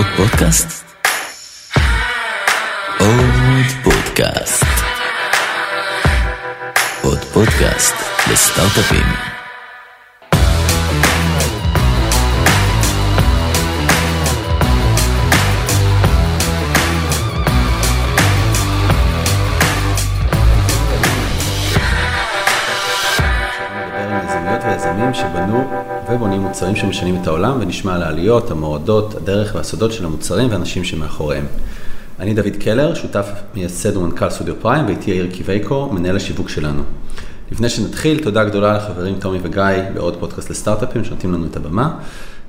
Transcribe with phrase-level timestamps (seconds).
[0.00, 0.84] עוד פודקאסט?
[2.98, 4.64] עוד פודקאסט.
[7.02, 7.94] עוד פודקאסט
[8.32, 9.30] לסטארט-אפים.
[25.12, 25.70] שבנו
[26.12, 31.46] ובונים מוצרים שמשנים את העולם ונשמע על העליות, המורדות, הדרך והסודות של המוצרים והאנשים שמאחוריהם.
[32.20, 36.82] אני דוד קלר, שותף מייסד ומנכ"ל סטודיו פריים, ואיתי יאיר קיווייקו, מנהל השיווק שלנו.
[37.52, 39.62] לפני שנתחיל, תודה גדולה לחברים תומי וגיא
[39.94, 41.94] בעוד פודקאסט לסטארט-אפים שנותנים לנו את הבמה.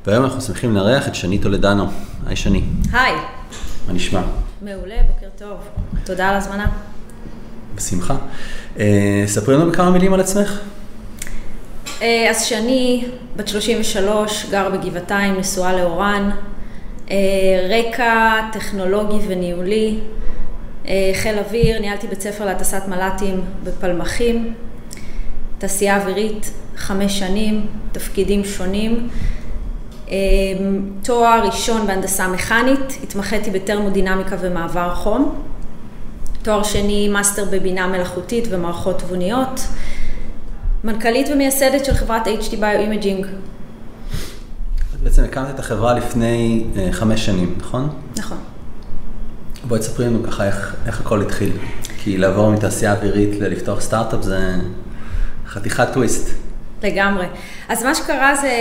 [0.06, 1.88] והיום אנחנו שמחים לארח את שני טולדנו.
[2.28, 3.16] היי שני, היי,
[3.88, 4.22] מה נשמע?
[4.62, 5.58] מעולה, בוקר טוב.
[6.04, 6.68] תודה על ההזמנה.
[7.76, 8.16] בשמחה.
[8.80, 10.60] אה, ספרי לנו בכמה מילים על עצמך.
[12.02, 13.06] אה, אז שני,
[13.36, 16.30] בת 33, גר בגבעתיים, נשואה לאורן.
[17.12, 17.18] אה,
[17.70, 20.00] רקע טכנולוגי וניהולי.
[20.88, 24.54] אה, חיל אוויר, ניהלתי בית ספר להטסת מל"טים בפלמחים.
[25.58, 29.10] תעשייה אווירית, חמש שנים, תפקידים שונים.
[31.04, 35.42] תואר ראשון בהנדסה מכנית, התמחיתי בטרמודינמיקה ומעבר חום.
[36.42, 39.62] תואר שני, מאסטר בבינה מלאכותית ומערכות תבוניות.
[40.84, 43.26] מנכ"לית ומייסדת של חברת HT Bioimaging.
[45.04, 47.90] בעצם הקמת את החברה לפני אה, חמש שנים, נכון?
[48.18, 48.38] נכון.
[49.68, 51.52] בואי תספרי לנו ככה איך, איך הכל התחיל.
[52.04, 54.56] כי לעבור מתעשייה אווירית ללפתוח סטארט-אפ זה
[55.48, 56.30] חתיכת טוויסט.
[56.84, 57.26] לגמרי.
[57.70, 58.52] אז מה שקרה זה,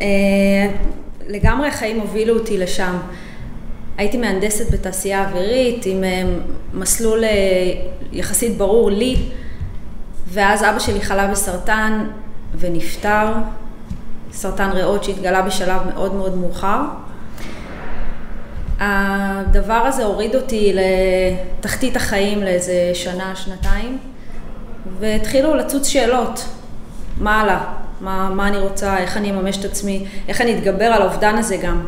[0.00, 0.76] אה,
[1.28, 2.96] לגמרי החיים הובילו אותי לשם.
[3.96, 6.22] הייתי מהנדסת בתעשייה אווירית עם אה,
[6.74, 7.30] מסלול אה,
[8.12, 9.16] יחסית ברור לי,
[10.32, 12.06] ואז אבא שלי חלה בסרטן
[12.58, 13.32] ונפטר,
[14.32, 16.80] סרטן ריאות שהתגלה בשלב מאוד מאוד מאוחר.
[18.80, 23.98] הדבר הזה הוריד אותי לתחתית החיים לאיזה שנה, שנתיים,
[25.00, 26.46] והתחילו לצוץ שאלות.
[27.20, 27.64] מה הלאה?
[28.00, 28.98] מה, מה אני רוצה?
[28.98, 30.06] איך אני אממש את עצמי?
[30.28, 31.86] איך אני אתגבר על האובדן הזה גם?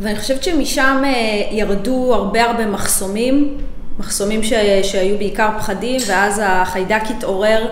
[0.00, 1.10] ואני חושבת שמשם אה,
[1.50, 3.58] ירדו הרבה הרבה מחסומים,
[3.98, 7.68] מחסומים ש, שהיו בעיקר פחדים, ואז החיידק התעורר,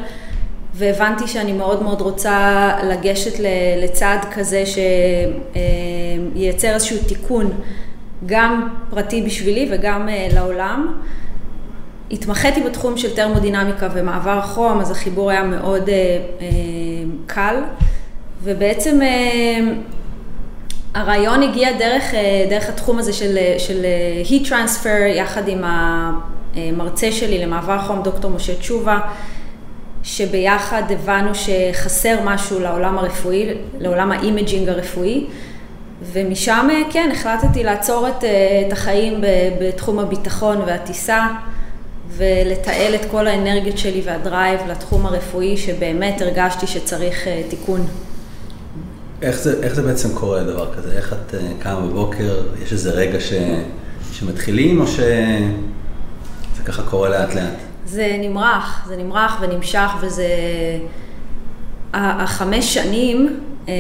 [0.74, 3.40] והבנתי שאני מאוד מאוד רוצה לגשת
[3.82, 4.64] לצעד כזה
[6.34, 7.52] שייצר איזשהו תיקון,
[8.26, 10.92] גם פרטי בשבילי וגם אה, לעולם.
[12.10, 15.94] התמחיתי בתחום של טרמודינמיקה ומעבר חום, אז החיבור היה מאוד אה,
[16.40, 16.46] אה,
[17.26, 17.62] קל,
[18.42, 19.58] ובעצם אה,
[20.96, 27.12] הרעיון הגיע דרך, אה, דרך התחום הזה של, של אה, heat transfer, יחד עם המרצה
[27.12, 28.98] שלי למעבר חום, דוקטור משה תשובה,
[30.02, 33.48] שביחד הבנו שחסר משהו לעולם הרפואי,
[33.78, 35.26] לעולם ה-imaging הרפואי,
[36.12, 38.24] ומשם, אה, כן, החלטתי לעצור את,
[38.66, 39.20] את החיים
[39.60, 41.26] בתחום הביטחון והטיסה.
[42.08, 47.86] ולתעל את כל האנרגיות שלי וה-drive לתחום הרפואי, שבאמת הרגשתי שצריך תיקון.
[49.22, 50.92] איך זה, איך זה בעצם קורה דבר כזה?
[50.92, 53.32] איך את uh, קמה בבוקר, יש איזה רגע ש,
[54.12, 57.56] שמתחילים, או שזה ככה קורה לאט לאט?
[57.86, 60.28] זה נמרח, זה נמרח ונמשך, וזה...
[61.94, 63.74] החמש שנים הם,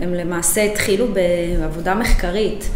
[0.00, 1.06] הם למעשה התחילו
[1.58, 2.70] בעבודה מחקרית.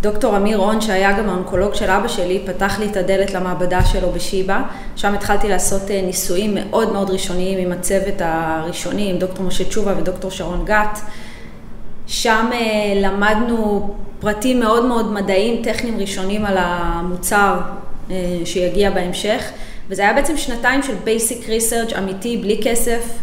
[0.00, 4.12] דוקטור אמיר רון, שהיה גם האונקולוג של אבא שלי, פתח לי את הדלת למעבדה שלו
[4.12, 4.62] בשיבא.
[4.96, 9.94] שם התחלתי לעשות אה, ניסויים מאוד מאוד ראשוניים עם הצוות הראשוני, עם דוקטור משה תשובה
[9.98, 10.98] ודוקטור שרון גת.
[12.06, 12.58] שם אה,
[12.96, 17.60] למדנו פרטים מאוד מאוד מדעיים, טכניים ראשונים על המוצר
[18.10, 19.50] אה, שיגיע בהמשך.
[19.88, 23.18] וזה היה בעצם שנתיים של basic research אמיתי, בלי כסף.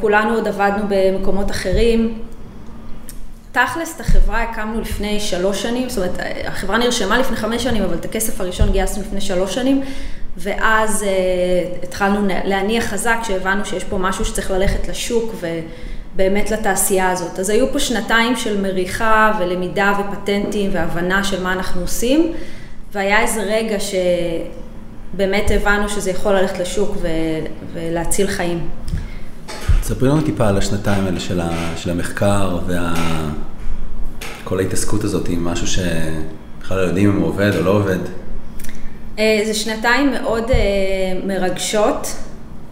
[0.00, 2.18] כולנו עוד עבדנו במקומות אחרים.
[3.54, 7.94] תכלס, את החברה הקמנו לפני שלוש שנים, זאת אומרת, החברה נרשמה לפני חמש שנים, אבל
[7.94, 9.82] את הכסף הראשון גייסנו לפני שלוש שנים,
[10.36, 15.34] ואז uh, התחלנו להניע חזק, כשהבנו שיש פה משהו שצריך ללכת לשוק
[16.14, 17.38] ובאמת לתעשייה הזאת.
[17.38, 22.32] אז היו פה שנתיים של מריחה ולמידה ופטנטים והבנה של מה אנחנו עושים,
[22.92, 23.76] והיה איזה רגע
[25.14, 27.08] שבאמת הבנו שזה יכול ללכת לשוק ו...
[27.72, 28.68] ולהציל חיים.
[29.82, 32.58] ספרי לנו טיפה על השנתיים האלה של, ה, של המחקר
[34.42, 37.98] וכל ההתעסקות הזאת עם משהו שבכלל לא יודעים אם הוא עובד או לא עובד.
[39.16, 40.50] זה שנתיים מאוד
[41.26, 42.16] מרגשות,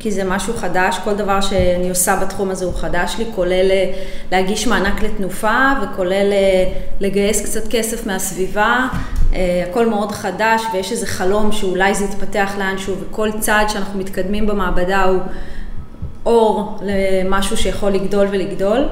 [0.03, 3.71] כי זה משהו חדש, כל דבר שאני עושה בתחום הזה הוא חדש לי, כולל
[4.33, 6.33] להגיש מענק לתנופה וכולל
[7.01, 8.89] לגייס קצת כסף מהסביבה,
[9.69, 15.05] הכל מאוד חדש ויש איזה חלום שאולי זה יתפתח לאנשהו וכל צעד שאנחנו מתקדמים במעבדה
[15.05, 15.21] הוא...
[16.27, 18.89] אור למשהו שיכול לגדול ולגדול.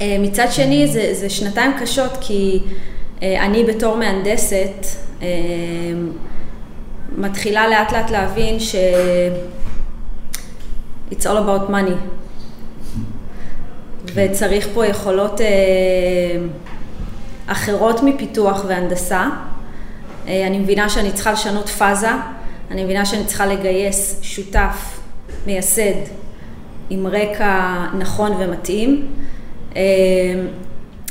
[0.00, 2.60] אה, מצד שני, זה, זה שנתיים קשות, כי
[3.22, 4.86] אה, אני בתור מהנדסת,
[5.22, 5.28] אה,
[7.18, 8.74] מתחילה לאט לאט להבין ש...
[11.10, 11.96] It's all about money.
[14.14, 15.46] וצריך פה יכולות אה,
[17.46, 19.28] אחרות מפיתוח והנדסה.
[20.28, 22.10] אה, אני מבינה שאני צריכה לשנות פאזה,
[22.70, 25.00] אני מבינה שאני צריכה לגייס שותף,
[25.46, 25.94] מייסד,
[26.90, 29.06] עם רקע נכון ומתאים.
[29.76, 29.82] אה,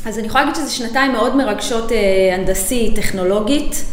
[0.05, 1.91] אז אני יכולה להגיד שזה שנתיים מאוד מרגשות
[2.33, 3.85] הנדסי, טכנולוגית.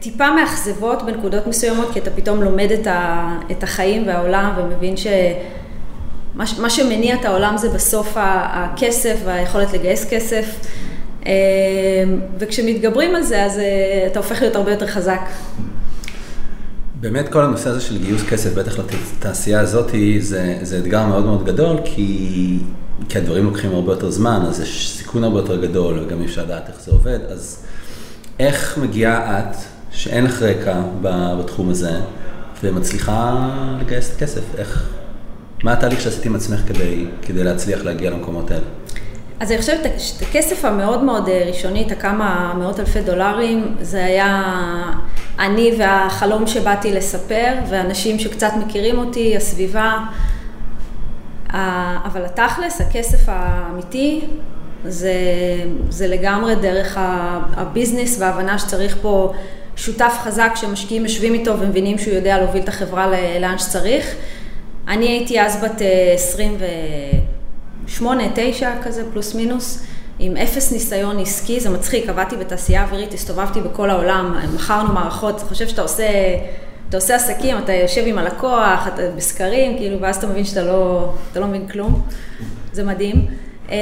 [0.00, 2.68] טיפה מאכזבות בנקודות מסוימות, כי אתה פתאום לומד
[3.50, 5.06] את החיים והעולם ומבין ש...
[6.34, 10.44] מה שמניע את העולם זה בסוף הכסף והיכולת לגייס כסף.
[11.26, 11.32] אה,
[12.38, 15.20] וכשמתגברים על זה, אז אה, אתה הופך להיות הרבה יותר חזק.
[17.00, 21.44] באמת כל הנושא הזה של גיוס כסף, בטח לתעשייה הזאת, זה, זה אתגר מאוד מאוד
[21.44, 22.58] גדול, כי,
[23.08, 26.44] כי הדברים לוקחים הרבה יותר זמן, אז יש סיכון הרבה יותר גדול, וגם אי אפשר
[26.44, 27.18] לדעת איך זה עובד.
[27.28, 27.58] אז
[28.42, 29.56] איך מגיעה את,
[29.90, 32.00] שאין לך רקע בתחום הזה,
[32.62, 33.48] ומצליחה
[33.80, 34.40] לגייס את הכסף?
[34.58, 34.90] איך,
[35.64, 38.64] מה התהליך שעשית עם עצמך כדי, כדי להצליח להגיע למקומות האלה?
[39.40, 44.04] אז אני חושבת שאת הכסף המאוד מאוד אה, ראשוני, את הכמה מאות אלפי דולרים, זה
[44.04, 44.52] היה
[45.38, 49.98] אני והחלום שבאתי לספר, ואנשים שקצת מכירים אותי, הסביבה.
[52.04, 54.20] אבל התכלס, הכסף האמיתי,
[54.84, 55.14] זה,
[55.88, 56.98] זה לגמרי דרך
[57.54, 59.32] הביזנס וההבנה שצריך פה
[59.76, 63.06] שותף חזק שמשקיעים יושבים איתו ומבינים שהוא יודע להוביל את החברה
[63.40, 64.14] לאן שצריך.
[64.88, 65.82] אני הייתי אז בת
[66.14, 69.86] 28, אה, 9 כזה, פלוס מינוס,
[70.18, 75.44] עם אפס ניסיון עסקי, זה מצחיק, עבדתי בתעשייה אווירית, הסתובבתי בכל העולם, מכרנו מערכות, אתה
[75.44, 76.08] חושב שאתה עושה,
[76.88, 81.12] אתה עושה עסקים, אתה יושב עם הלקוח, אתה בסקרים, כאילו, ואז אתה מבין שאתה לא,
[81.36, 82.02] לא מבין כלום,
[82.72, 83.26] זה מדהים.
[83.70, 83.76] אה,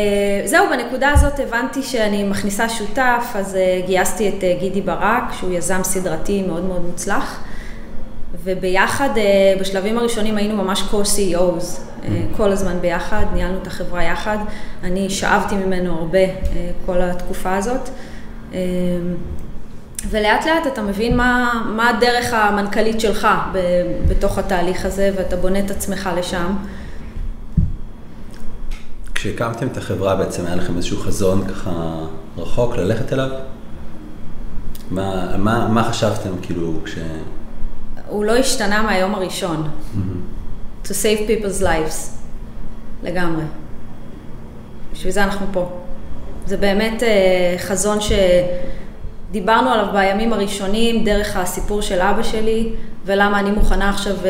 [0.45, 5.81] זהו, בנקודה הזאת הבנתי שאני מכניסה שותף, אז אה, גייסתי את גידי ברק, שהוא יזם
[5.83, 7.41] סדרתי מאוד מאוד מוצלח.
[8.45, 14.39] וביחד, אה, בשלבים הראשונים היינו ממש co-CEOs, אה, כל הזמן ביחד, ניהלנו את החברה יחד.
[14.85, 16.31] אני שאבתי ממנו הרבה אה,
[16.87, 17.89] כל התקופה הזאת.
[20.11, 23.29] ולאט לאט אתה מבין מה, מה הדרך המנכ"לית שלך
[24.09, 26.55] בתוך התהליך הזה, ואתה בונה את עצמך לשם.
[29.21, 31.71] כשהקמתם את החברה בעצם היה לכם איזשהו חזון ככה
[32.37, 33.29] רחוק ללכת אליו?
[34.91, 36.95] מה, מה, מה חשבתם כאילו כש...
[38.09, 39.69] הוא לא השתנה מהיום הראשון.
[39.69, 40.87] Mm-hmm.
[40.87, 42.11] To save people's lives.
[43.03, 43.43] לגמרי.
[44.93, 45.69] בשביל זה אנחנו פה.
[46.47, 47.05] זה באמת uh,
[47.59, 47.99] חזון
[49.31, 52.73] שדיברנו עליו בימים הראשונים, דרך הסיפור של אבא שלי,
[53.05, 54.27] ולמה אני מוכנה עכשיו uh,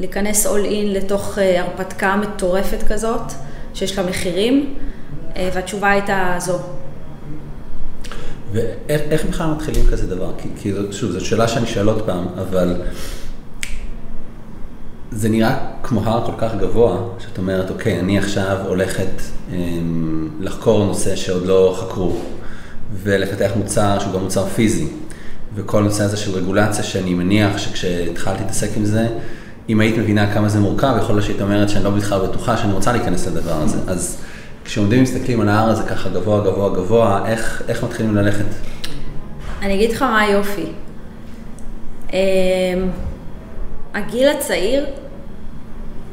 [0.00, 3.32] להיכנס all in לתוך uh, הרפתקה מטורפת כזאת,
[3.74, 4.74] שיש לה מחירים,
[5.32, 6.58] uh, והתשובה הייתה זו.
[8.52, 10.32] ואיך בכלל מתחילים כזה דבר?
[10.38, 12.76] כי, כי שוב, זו שאלה שאני שואל עוד פעם, אבל
[15.10, 19.22] זה נראה כמו הר כל כך גבוה, שאת אומרת, אוקיי, אני עכשיו הולכת
[19.52, 22.16] אמ, לחקור נושא שעוד לא חקרו,
[23.02, 24.88] ולפתח מוצר שהוא גם מוצר פיזי,
[25.54, 29.08] וכל הנושא הזה של רגולציה, שאני מניח שכשהתחלתי להתעסק עם זה,
[29.70, 32.72] אם היית מבינה כמה זה מורכב, יכול להיות שהיית אומרת שאני לא בכלל בטוחה שאני
[32.72, 33.78] רוצה להיכנס לדבר הזה.
[33.86, 34.18] אז
[34.64, 38.44] כשעומדים ומסתכלים על ההר הזה ככה גבוה, גבוה, גבוה, איך, איך מתחילים ללכת?
[39.62, 40.66] אני אגיד לך מה היופי.
[42.12, 42.18] אמ,
[43.94, 44.86] הגיל הצעיר,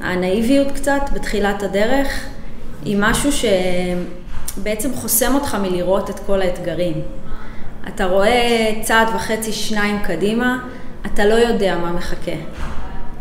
[0.01, 2.25] הנאיביות קצת בתחילת הדרך,
[2.85, 3.29] היא משהו
[4.57, 7.01] שבעצם חוסם אותך מלראות את כל האתגרים.
[7.87, 10.59] אתה רואה צעד וחצי, שניים קדימה,
[11.05, 12.31] אתה לא יודע מה מחכה.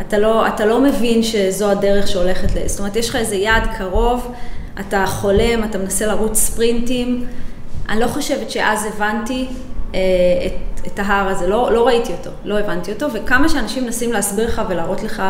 [0.00, 2.68] אתה לא, אתה לא מבין שזו הדרך שהולכת ל...
[2.68, 4.32] זאת אומרת, יש לך איזה יעד קרוב,
[4.80, 7.26] אתה חולם, אתה מנסה לרוץ ספרינטים.
[7.88, 9.46] אני לא חושבת שאז הבנתי
[9.94, 10.00] אה,
[10.46, 14.46] את, את ההר הזה, לא, לא ראיתי אותו, לא הבנתי אותו, וכמה שאנשים מנסים להסביר
[14.48, 15.22] לך ולהראות לך,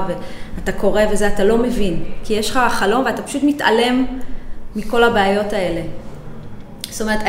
[0.57, 2.05] ואתה קורא וזה, אתה לא מבין.
[2.25, 4.07] כי יש לך חלום ואתה פשוט מתעלם
[4.77, 5.81] מכל הבעיות האלה.
[6.91, 7.21] זאת אומרת,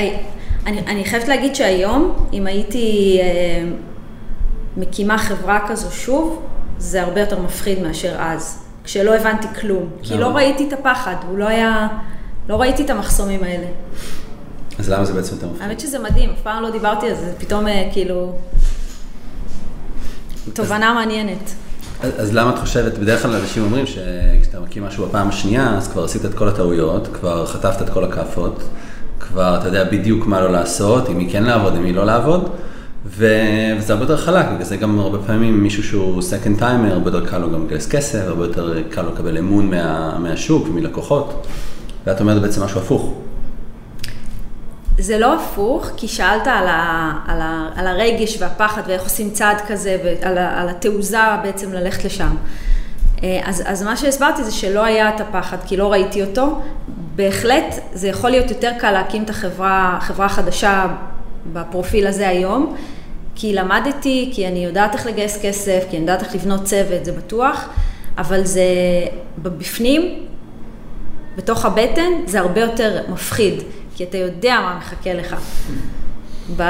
[0.66, 3.70] אני, אני חייבת להגיד שהיום, אם הייתי אה,
[4.78, 6.42] מקימה חברה כזו שוב,
[6.78, 8.60] זה הרבה יותר מפחיד מאשר אז.
[8.84, 9.90] כשלא הבנתי כלום.
[10.04, 11.88] כי לא ראיתי את הפחד, הוא לא היה...
[12.50, 13.68] לא ראיתי את המחסומים האלה.
[14.80, 15.62] אז למה זה בעצם יותר מפחיד?
[15.62, 18.34] האמת שזה מדהים, אף פעם לא דיברתי על זה, פתאום אה, כאילו...
[20.54, 21.54] תובנה מעניינת.
[22.02, 25.88] אז, אז למה את חושבת, בדרך כלל אנשים אומרים שכשאתה מקים משהו בפעם השנייה, אז
[25.88, 28.64] כבר עשית את כל הטעויות, כבר חטפת את כל הכאפות,
[29.20, 32.50] כבר אתה יודע בדיוק מה לא לעשות, עם מי כן לעבוד, עם מי לא לעבוד,
[33.06, 37.26] וזה הרבה יותר חלק, בגלל זה גם הרבה פעמים מישהו שהוא second timer, הרבה יותר
[37.26, 41.48] קל לו גם לגייס כסף, הרבה יותר קל לו לקבל אמון מה, מהשוק ומלקוחות.
[42.08, 43.14] ואת אומרת בעצם משהו הפוך.
[45.00, 49.62] זה לא הפוך, כי שאלת על, ה, על, ה, על הרגש והפחד ואיך עושים צעד
[49.68, 52.36] כזה ועל ה, על התעוזה בעצם ללכת לשם.
[53.24, 56.62] אה, אז, אז מה שהסברתי זה שלא היה את הפחד, כי לא ראיתי אותו.
[57.16, 60.86] בהחלט זה יכול להיות יותר קל להקים את החברה, חברה חדשה
[61.54, 62.76] בפרופיל הזה היום,
[63.36, 67.12] כי למדתי, כי אני יודעת איך לגייס כסף, כי אני יודעת איך לבנות צוות, זה
[67.12, 67.70] בטוח,
[68.18, 68.64] אבל זה
[69.42, 70.26] בפנים,
[71.38, 73.54] בתוך הבטן, זה הרבה יותר מפחיד,
[73.96, 75.36] כי אתה יודע מה מחכה לך.
[76.58, 76.64] ב...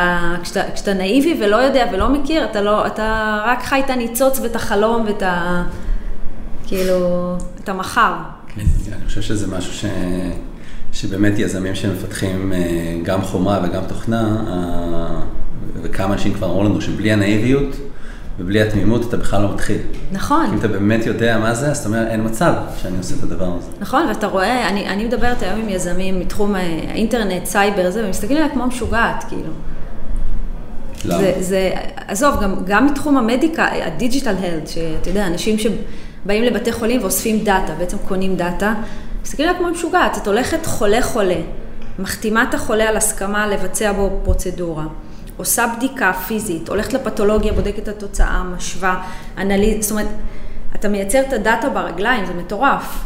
[0.43, 4.55] כשאתה, כשאתה נאיבי ולא יודע ולא מכיר, אתה, לא, אתה רק חי את הניצוץ ואת
[4.55, 5.63] החלום ואת ה...
[6.67, 8.13] כאילו, את המחר.
[8.47, 8.61] כן,
[8.93, 9.85] אני חושב שזה משהו ש...
[10.97, 12.59] שבאמת יזמים שמפתחים אה,
[13.03, 15.19] גם חומרה וגם תוכנה, אה,
[15.81, 17.75] וכמה אנשים כבר אמרו לנו שבלי הנאיביות
[18.39, 19.77] ובלי התמימות אתה בכלל לא מתחיל.
[20.11, 20.45] נכון.
[20.53, 23.53] אם אתה באמת יודע מה זה, אז אתה אומר, אין מצב שאני עושה את הדבר
[23.57, 23.67] הזה.
[23.79, 28.37] נכון, ואתה רואה, אני, אני מדברת היום עם יזמים מתחום אה, האינטרנט, סייבר, זה, ומסתכלים
[28.37, 29.51] עליה כמו משוגעת, כאילו.
[31.05, 31.17] למה?
[31.17, 31.71] זה, זה,
[32.07, 37.73] עזוב, גם, גם מתחום המדיקה, ה-digital health, שאתה יודע, אנשים שבאים לבתי חולים ואוספים דאטה,
[37.79, 38.73] בעצם קונים דאטה,
[39.27, 41.41] מסתכלים עליה כמו משוגעת, את הולכת חולה-חולה,
[41.99, 44.85] מחתימה את החולה על הסכמה לבצע בו פרוצדורה.
[45.37, 49.03] עושה בדיקה פיזית, הולכת לפתולוגיה, בודקת את התוצאה, משווה,
[49.37, 50.07] analyze, זאת אומרת,
[50.75, 53.03] אתה מייצר את הדאטה ברגליים, זה מטורף.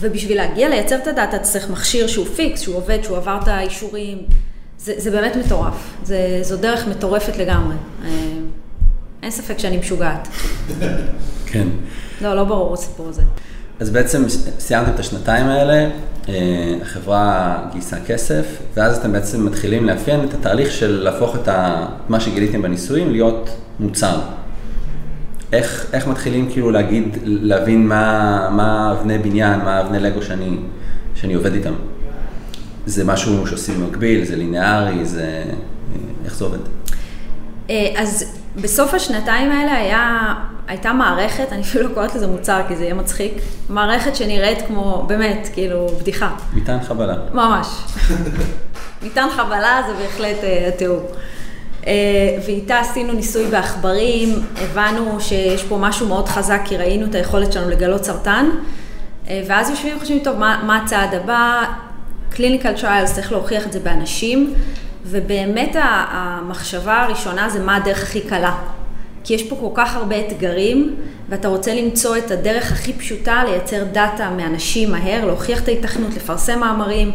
[0.00, 3.48] ובשביל להגיע לייצר את הדאטה, אתה צריך מכשיר שהוא פיקס, שהוא עובד, שהוא עבר את
[3.48, 4.18] האישורים.
[4.78, 5.94] זה, זה באמת מטורף.
[6.04, 7.76] זה, זו דרך מטורפת לגמרי.
[8.04, 8.10] אה,
[9.22, 10.28] אין ספק שאני משוגעת.
[11.46, 11.68] כן.
[12.20, 13.22] לא, לא ברור הסיפור הזה.
[13.82, 14.24] אז בעצם
[14.58, 15.88] סיימתם את השנתיים האלה,
[16.28, 16.34] אה,
[16.82, 18.46] החברה גייסה כסף,
[18.76, 23.50] ואז אתם בעצם מתחילים לאפיין את התהליך של להפוך את ה, מה שגיליתם בניסויים להיות
[23.80, 24.20] מוצר.
[25.52, 30.56] איך, איך מתחילים כאילו להגיד, להבין מה, מה אבני בניין, מה אבני לגו שאני,
[31.14, 31.74] שאני עובד איתם?
[32.86, 35.44] זה משהו שעושים במקביל, זה ליניארי, זה...
[36.24, 36.58] איך זה עובד?
[37.70, 40.34] אה, אז בסוף השנתיים האלה היה,
[40.68, 43.32] הייתה מערכת, אני אפילו לא קוראת לזה מוצר כי זה יהיה מצחיק,
[43.68, 46.30] מערכת שנראית כמו, באמת, כאילו, בדיחה.
[46.54, 47.14] מטען חבלה.
[47.32, 47.66] ממש.
[49.02, 51.10] מטען חבלה זה בהחלט uh, התיאור.
[51.82, 51.86] Uh,
[52.46, 57.70] ואיתה עשינו ניסוי בעכברים, הבנו שיש פה משהו מאוד חזק, כי ראינו את היכולת שלנו
[57.70, 58.46] לגלות סרטן,
[59.24, 61.64] uh, ואז יושבים וחושבים, טוב, מה, מה הצעד הבא?
[62.34, 64.54] clinical trials, צריך להוכיח את זה באנשים,
[65.04, 65.76] ובאמת
[66.10, 68.56] המחשבה הראשונה זה מה הדרך הכי קלה.
[69.24, 70.96] כי יש פה כל כך הרבה אתגרים,
[71.28, 76.60] ואתה רוצה למצוא את הדרך הכי פשוטה לייצר דאטה מאנשים מהר, להוכיח את ההיתכנות, לפרסם
[76.60, 77.12] מאמרים,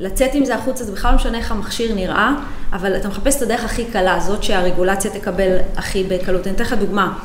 [0.00, 2.32] לצאת עם זה החוצה, זה בכלל לא משנה איך המכשיר נראה,
[2.72, 6.46] אבל אתה מחפש את הדרך הכי קלה, זאת שהרגולציה תקבל הכי בקלות.
[6.46, 7.18] אני אתן לך דוגמה,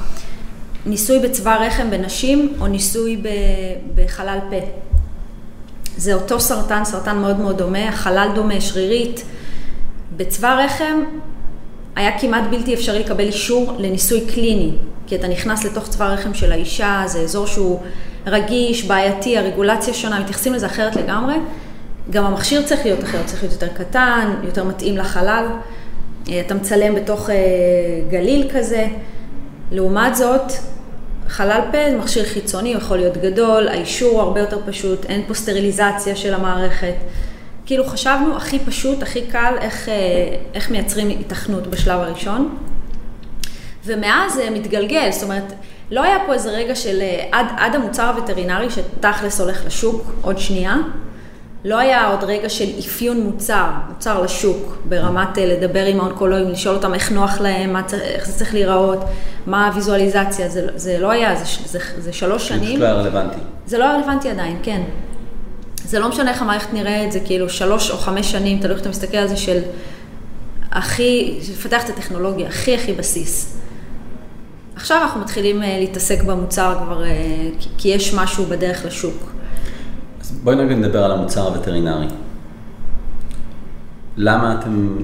[0.86, 3.22] ניסוי בצבא רחם בנשים, או ניסוי
[3.96, 4.56] בחלל פה.
[5.98, 9.24] זה אותו סרטן, סרטן מאוד מאוד דומה, החלל דומה, שרירית.
[10.18, 11.04] בצבא רחם
[11.96, 14.72] היה כמעט בלתי אפשרי לקבל אישור לניסוי קליני,
[15.08, 17.80] כי אתה נכנס לתוך צבא רחם של האישה, זה אזור שהוא
[18.28, 21.36] רגיש, בעייתי, הרגולציה שונה, מתייחסים לזה אחרת לגמרי.
[22.10, 25.46] גם המכשיר צריך להיות אחר, צריך להיות יותר קטן, יותר מתאים לחלל.
[26.30, 27.36] אה, אתה מצלם בתוך אה,
[28.10, 28.88] גליל כזה.
[29.72, 30.52] לעומת זאת,
[31.28, 36.16] חלל פה זה מכשיר חיצוני, יכול להיות גדול, האישור הרבה יותר פשוט, אין פה סטריליזציה
[36.16, 36.96] של המערכת.
[37.66, 39.94] כאילו חשבנו הכי פשוט, הכי קל, איך, אה,
[40.54, 42.58] איך מייצרים התכנות בשלב הראשון.
[43.86, 45.54] ומאז זה מתגלגל, זאת אומרת,
[45.92, 50.76] לא היה פה איזה רגע של עד, עד המוצר הווטרינרי שתכלס הולך לשוק, עוד שנייה.
[51.66, 56.76] לא היה עוד רגע של אפיון מוצר, מוצר לשוק, ברמת אה, לדבר עם האונקולוגים, לשאול
[56.76, 59.00] אותם איך נוח להם, מה, איך זה צריך להיראות,
[59.48, 62.80] מה הוויזואליזציה, זה, זה לא היה, זה, זה, זה שלוש שנים.
[62.80, 63.38] זה לא היה רלוונטי.
[63.66, 64.82] זה לא היה רלוונטי עדיין, כן.
[65.88, 68.90] זה לא משנה איך המערכת נראית, זה כאילו שלוש או חמש שנים, תלוי איך אתה
[68.90, 69.60] מסתכל על זה של
[70.72, 73.58] הכי, לפתח את הטכנולוגיה, הכי הכי בסיס.
[74.76, 77.10] עכשיו אנחנו מתחילים אה, להתעסק במוצר כבר, אה,
[77.78, 79.32] כי יש משהו בדרך לשוק.
[80.22, 82.08] אז בואי נגיד נדבר על המוצר הווטרינרי.
[84.18, 84.98] למה אתם,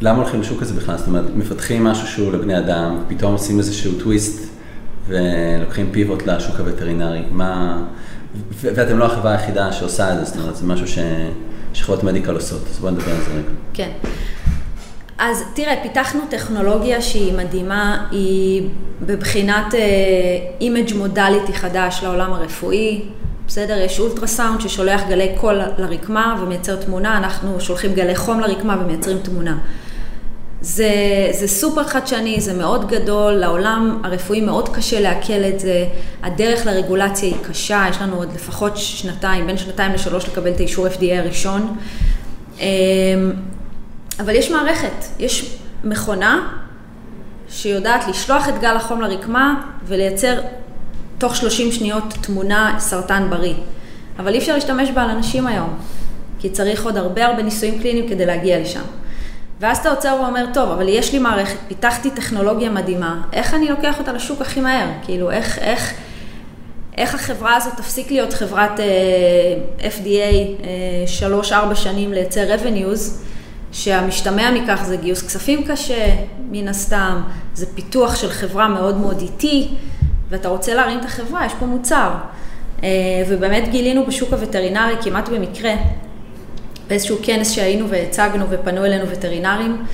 [0.00, 0.96] למה הולכים לשוק הזה בכלל?
[0.96, 4.48] זאת אומרת, מפתחים משהו שהוא לבני אדם, פתאום עושים איזשהו טוויסט
[5.06, 7.22] ולוקחים פיבוט לשוק הווטרינרי.
[7.30, 7.82] מה...
[8.60, 10.98] ואתם לא החברה היחידה שעושה את זה, זאת אומרת, זה משהו ש...
[11.74, 13.48] שחברות medical עושות, אז בואי נדבר על זה רגע.
[13.74, 13.90] כן.
[15.18, 18.68] אז תראה, פיתחנו טכנולוגיה שהיא מדהימה, היא
[19.02, 19.74] בבחינת
[20.60, 23.02] image אה, modality חדש לעולם הרפואי.
[23.46, 23.78] בסדר?
[23.78, 29.58] יש אולטרסאונד ששולח גלי קול לרקמה ומייצר תמונה, אנחנו שולחים גלי חום לרקמה ומייצרים תמונה.
[30.64, 30.90] זה,
[31.32, 35.86] זה סופר חדשני, זה מאוד גדול, לעולם הרפואי מאוד קשה לעכל את זה,
[36.22, 40.86] הדרך לרגולציה היא קשה, יש לנו עוד לפחות שנתיים, בין שנתיים לשלוש לקבל את האישור
[40.86, 41.76] FDA הראשון.
[42.60, 42.64] אמ,
[44.20, 46.48] אבל יש מערכת, יש מכונה
[47.48, 50.40] שיודעת לשלוח את גל החום לרקמה ולייצר
[51.18, 53.54] תוך 30 שניות תמונה סרטן בריא.
[54.18, 55.74] אבל אי אפשר להשתמש בה על אנשים היום,
[56.38, 59.03] כי צריך עוד הרבה הרבה ניסויים קליניים כדי להגיע לשם.
[59.64, 63.98] ואז אתה עוצר ואומר, טוב, אבל יש לי מערכת, פיתחתי טכנולוגיה מדהימה, איך אני לוקח
[63.98, 64.88] אותה לשוק הכי מהר?
[65.04, 65.94] כאילו, איך, איך,
[66.96, 70.66] איך החברה הזאת תפסיק להיות חברת uh, FDA
[71.06, 73.00] שלוש-ארבע uh, שנים לייצר revenues,
[73.72, 76.14] שהמשתמע מכך זה גיוס כספים קשה,
[76.50, 77.22] מן הסתם,
[77.54, 79.68] זה פיתוח של חברה מאוד מאוד איטי,
[80.30, 82.10] ואתה רוצה להרים את החברה, יש פה מוצר.
[82.78, 82.82] Uh,
[83.28, 85.72] ובאמת גילינו בשוק הווטרינרי כמעט במקרה,
[86.88, 89.84] באיזשהו כנס שהיינו והצגנו ופנו אלינו וטרינרים,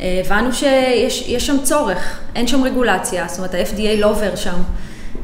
[0.00, 4.62] אה, הבנו שיש שם צורך, אין שם רגולציה, זאת אומרת ה-FDA לא עובר שם.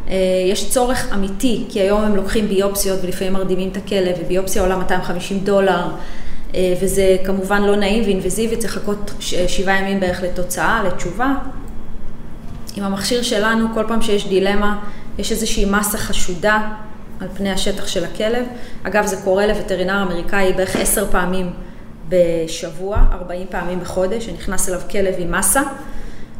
[0.08, 0.16] אה,
[0.50, 5.38] יש צורך אמיתי, כי היום הם לוקחים ביופסיות ולפעמים מרדימים את הכלב, וביופסיה עולה 250
[5.38, 5.88] דולר,
[6.54, 9.10] אה, וזה כמובן לא נעים ואינבזיבי, צריך לחכות
[9.48, 11.34] שבעה ימים בערך לתוצאה, לתשובה.
[12.76, 14.78] עם המכשיר שלנו, כל פעם שיש דילמה,
[15.18, 16.60] יש איזושהי מסה חשודה
[17.22, 18.44] על פני השטח של הכלב.
[18.82, 21.52] אגב, זה קורה לווטרינר אמריקאי בערך עשר פעמים
[22.08, 25.62] בשבוע, 40 פעמים בחודש, שנכנס אליו כלב עם מסה,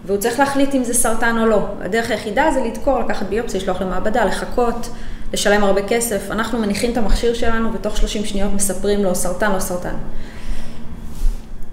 [0.07, 1.67] והוא צריך להחליט אם זה סרטן או לא.
[1.81, 4.89] הדרך היחידה זה לדקור, לקחת ביופסיה, לשלוח למעבדה, לחכות,
[5.33, 6.31] לשלם הרבה כסף.
[6.31, 9.95] אנחנו מניחים את המכשיר שלנו, ותוך 30 שניות מספרים לו סרטן או סרטן.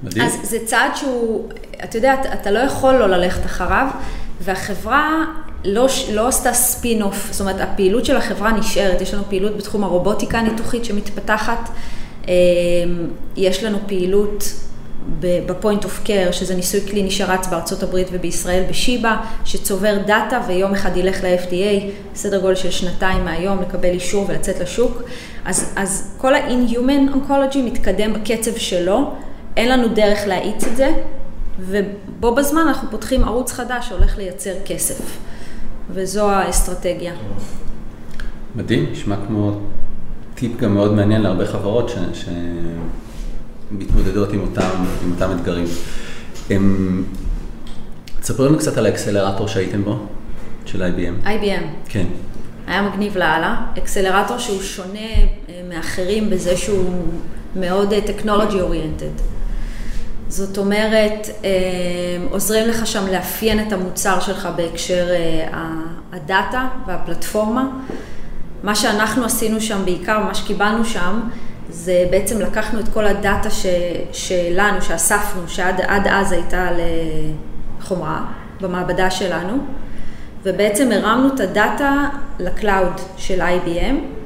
[0.04, 0.26] מדהים.
[0.26, 1.50] אז זה צעד שהוא,
[1.84, 3.88] אתה יודע, אתה לא יכול לא ללכת אחריו,
[4.42, 5.26] והחברה
[5.66, 9.84] לא, לא עשתה ספין אוף, זאת אומרת, הפעילות של החברה נשארת, יש לנו פעילות בתחום
[9.84, 11.70] הרובוטיקה הניתוחית שמתפתחת,
[12.28, 12.34] אמ,
[13.38, 14.44] יש לנו פעילות
[15.46, 19.16] ב point of care, שזה ניסוי קליני שרץ בארצות הברית ובישראל בשיבא,
[19.46, 21.84] שצובר דאטה ויום אחד ילך ל-FDA,
[22.16, 25.02] סדר גודל של שנתיים מהיום, לקבל אישור ולצאת לשוק.
[25.46, 29.12] אז, אז כל ה-in-human oncology מתקדם בקצב שלו,
[29.58, 30.92] אין לנו דרך להאיץ את זה,
[31.60, 35.18] ובו בזמן אנחנו פותחים ערוץ חדש שהולך לייצר כסף.
[35.92, 37.14] וזו האסטרטגיה.
[38.56, 39.60] מדהים, נשמע כמו
[40.36, 41.96] טיפ גם מאוד מעניין להרבה חברות ש...
[43.72, 44.70] שמתמודדות עם אותם,
[45.04, 45.66] עם אותם אתגרים.
[46.50, 47.04] הם...
[48.22, 50.00] תספרו לנו קצת על האקסלרטור שהייתם בו,
[50.66, 51.26] של IBM.
[51.26, 51.64] IBM.
[51.90, 52.06] כן.
[52.68, 53.66] היה מגניב לאללה.
[53.78, 57.08] אקסלרטור שהוא שונה אה, מאחרים בזה שהוא
[57.56, 59.39] מאוד טכנולוגי אוריינטד.
[60.30, 61.50] זאת אומרת, אה,
[62.32, 65.48] עוזרים לך שם לאפיין את המוצר שלך בהקשר אה,
[66.12, 67.70] הדאטה והפלטפורמה.
[68.64, 71.20] מה שאנחנו עשינו שם בעיקר, מה שקיבלנו שם,
[71.70, 73.66] זה בעצם לקחנו את כל הדאטה ש,
[74.12, 76.70] שלנו, שאספנו, שעד אז הייתה
[77.82, 78.26] לחומרה
[78.62, 79.58] במעבדה שלנו,
[80.44, 82.10] ובעצם הרמנו את הדאטה
[82.40, 84.19] ל cloud של IBM.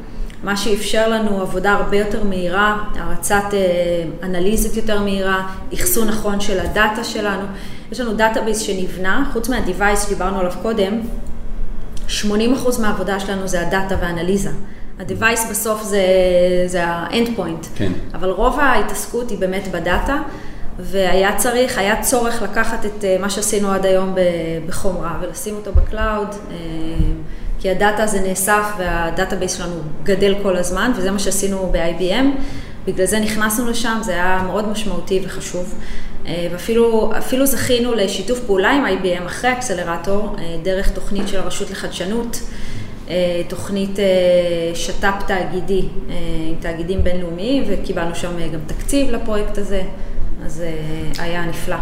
[0.44, 3.60] מה שאפשר לנו עבודה הרבה יותר מהירה, הרצת אה,
[4.24, 7.46] אנליזות יותר מהירה, אחסון נכון של הדאטה שלנו.
[7.92, 11.02] יש לנו database שנבנה, חוץ מה-Device שדיברנו עליו קודם,
[12.08, 12.32] 80%
[12.82, 14.50] מהעבודה שלנו זה הדאטה והאנליזה.
[15.00, 16.04] ה-Device בסוף זה,
[16.66, 17.92] זה ה-end point, כן.
[18.14, 20.18] אבל רוב ההתעסקות היא באמת בדאטה,
[20.80, 24.16] והיה צריך, היה צורך לקחת את אה, מה שעשינו עד היום
[24.68, 26.36] בחומרה ולשים אותו ב cloud.
[27.64, 32.26] כי הדאטה הזה נאסף וה database שלנו גדל כל הזמן, וזה מה שעשינו ב-IBM.
[32.88, 35.74] בגלל זה נכנסנו לשם, זה היה מאוד משמעותי וחשוב.
[36.26, 42.40] אה, ואפילו זכינו לשיתוף פעולה עם IBM אחרי האקסלרטור, אה, דרך תוכנית של הרשות לחדשנות,
[43.10, 44.00] אה, תוכנית
[44.74, 45.82] שת"פ תאגידי
[46.50, 49.82] עם תאגידים בינלאומיים, וקיבלנו שם גם תקציב לפרויקט הזה,
[50.46, 50.64] אז
[51.18, 51.78] היה נפלא.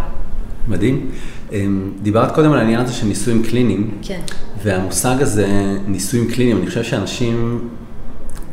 [0.67, 1.11] מדהים.
[1.51, 3.97] אמ, דיברת קודם על העניין הזה של ניסויים קליניים.
[4.01, 4.19] כן.
[4.63, 7.67] והמושג הזה, ניסויים קליניים, אני חושב שאנשים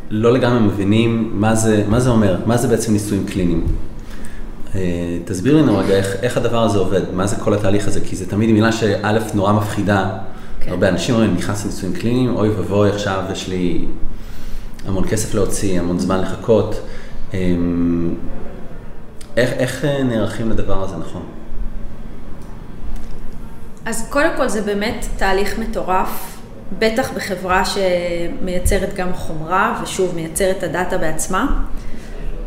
[0.09, 3.67] לא לגמרי מבינים מה זה, מה זה אומר, מה זה בעצם ניסויים קליניים.
[4.75, 4.81] אה,
[5.25, 8.29] תסביר לנו רגע איך, איך הדבר הזה עובד, מה זה כל התהליך הזה, כי זה
[8.29, 10.09] תמיד מילה שא' נורא מפחידה.
[10.59, 10.71] כן.
[10.71, 13.85] הרבה אנשים אומרים, נכנס לניסויים קליניים, אוי ואבוי, עכשיו יש לי
[14.87, 16.81] המון כסף להוציא, המון זמן לחכות.
[17.33, 18.15] אמ,
[19.37, 21.21] איך, איך אה, נערכים לדבר הזה, נכון?
[23.89, 26.37] אז קודם כל זה באמת תהליך מטורף,
[26.79, 31.63] בטח בחברה שמייצרת גם חומרה, ושוב, מייצרת את הדאטה בעצמה.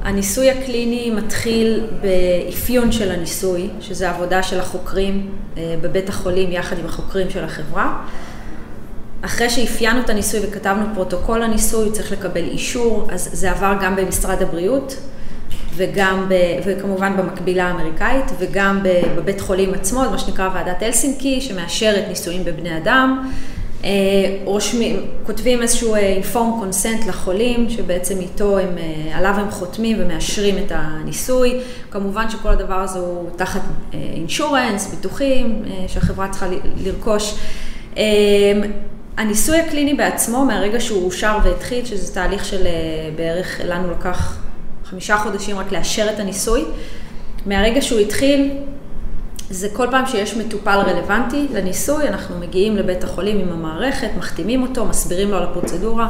[0.03, 6.87] הניסוי הקליני מתחיל באפיון של הניסוי, שזה עבודה של החוקרים אה, בבית החולים יחד עם
[6.87, 8.03] החוקרים של החברה.
[9.23, 14.43] אחרי שאפיינו את הניסוי וכתבנו פרוטוקול הניסוי, צריך לקבל אישור, אז זה עבר גם במשרד
[14.43, 14.97] הבריאות.
[15.77, 16.35] וגם, ב,
[16.67, 18.81] וכמובן במקבילה האמריקאית, וגם
[19.17, 23.31] בבית חולים עצמו, מה שנקרא ועדת הלסינקי, שמאשרת ניסויים בבני אדם.
[23.85, 23.91] אה,
[24.45, 30.59] רושמים, כותבים איזשהו אה, informed consent לחולים, שבעצם איתו הם, אה, עליו הם חותמים ומאשרים
[30.59, 31.61] את הניסוי.
[31.91, 33.61] כמובן שכל הדבר הזה הוא תחת
[33.93, 36.47] אינשורנס, ביטוחים, שהחברה צריכה
[36.85, 37.35] לרכוש.
[39.17, 42.67] הניסוי הקליני בעצמו, מהרגע שהוא אושר והתחיל, שזה תהליך של
[43.17, 44.39] בערך, לנו לקח
[44.93, 46.65] חמישה חודשים רק לאשר את הניסוי,
[47.47, 48.51] מהרגע שהוא התחיל,
[49.51, 54.85] זה כל פעם שיש מטופל רלוונטי לניסוי, אנחנו מגיעים לבית החולים עם המערכת, מחתימים אותו,
[54.85, 56.09] מסבירים לו על הפרוצדורה,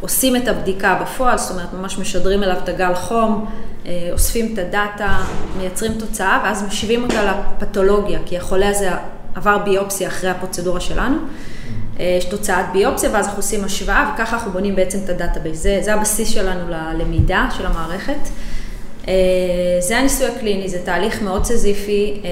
[0.00, 3.46] עושים את הבדיקה בפועל, זאת אומרת, ממש משדרים אליו את הגל חום,
[3.86, 5.18] אה, אוספים את הדאטה,
[5.58, 8.90] מייצרים תוצאה, ואז משיבים אותה לפתולוגיה, כי החולה הזה
[9.34, 11.16] עבר ביופסיה אחרי הפרוצדורה שלנו.
[12.00, 15.58] אה, יש תוצאת ביופסיה, ואז אנחנו עושים השוואה, וככה אנחנו בונים בעצם את ה database.
[15.58, 18.28] זה, זה הבסיס שלנו ללמידה של המערכת.
[19.08, 19.14] אה,
[19.80, 22.30] זה הניסוי הקליני, זה תהליך מאוד סיזיפי, אה,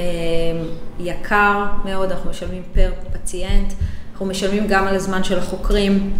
[1.01, 3.73] יקר מאוד, אנחנו משלמים per patient,
[4.13, 6.13] אנחנו משלמים גם על הזמן של החוקרים,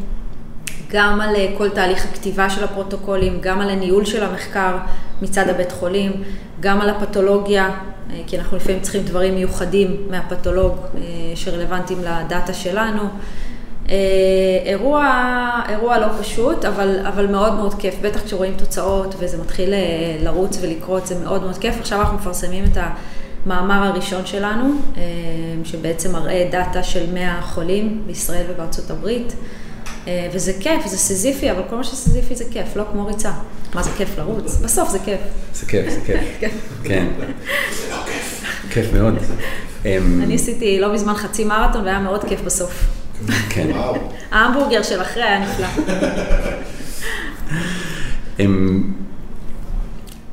[0.91, 4.77] גם על כל תהליך הכתיבה של הפרוטוקולים, גם על הניהול של המחקר
[5.23, 6.23] מצד הבית חולים,
[6.61, 7.71] גם על הפתולוגיה,
[8.27, 10.77] כי אנחנו לפעמים צריכים דברים מיוחדים מהפתולוג
[11.35, 13.09] שרלוונטיים לדאטה שלנו.
[13.91, 13.97] אה,
[14.65, 15.11] אירוע,
[15.69, 19.79] אירוע לא פשוט, אבל, אבל מאוד מאוד כיף, בטח כשרואים תוצאות וזה מתחיל אה,
[20.23, 21.75] לרוץ ולקרות, זה מאוד מאוד כיף.
[21.81, 22.79] עכשיו אנחנו מפרסמים את
[23.47, 25.03] המאמר הראשון שלנו, אה,
[25.65, 29.35] שבעצם מראה דאטה של 100 חולים בישראל ובארצות הברית.
[30.33, 33.33] וזה כיף, זה סיזיפי, אבל כל מה שסיזיפי זה כיף, לא כמו ריצה.
[33.75, 34.57] מה זה כיף לרוץ?
[34.57, 35.21] בסוף זה כיף.
[35.55, 36.21] זה כיף, זה כיף.
[36.41, 36.51] כן.
[36.85, 37.07] כן.
[37.19, 38.45] זה לא כיף.
[38.71, 39.15] כיף מאוד.
[40.23, 42.87] אני עשיתי לא מזמן חצי מרתון והיה מאוד כיף בסוף.
[43.49, 43.71] כן.
[44.31, 45.67] ההמבורגר של אחרי היה נפלא.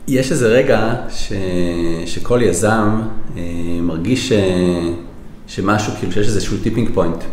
[0.07, 1.33] יש איזה רגע ש,
[2.05, 3.01] שכל יזם
[3.37, 3.41] אה,
[3.81, 4.33] מרגיש ש,
[5.47, 7.23] שמשהו, כאילו שיש איזשהו tipping point,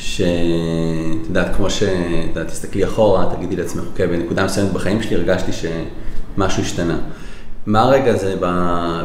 [0.00, 1.88] שאת יודעת, כמו שאת
[2.28, 6.98] יודעת, תסתכלי אחורה, תגידי לעצמך, אוקיי, בנקודה מסוימת בחיים שלי הרגשתי שמשהו השתנה.
[7.66, 8.36] מה הרגע הזה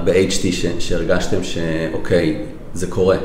[0.05, 0.45] ב-HT
[0.79, 3.17] שהרגשתם שאוקיי, זה קורה,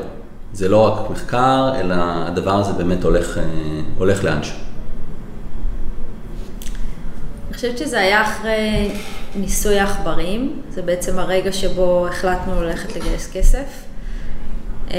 [0.53, 3.43] זה לא רק מחקר, אלא הדבר הזה באמת הולך, אה,
[3.97, 4.57] הולך לאנשהו.
[7.47, 8.91] אני חושבת שזה היה אחרי
[9.35, 13.90] ניסוי העכברים, זה בעצם הרגע שבו החלטנו ללכת לגייס כסף.
[14.93, 14.97] אה,